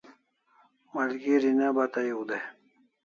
[0.93, 2.45] Malgeri ne bata ew dai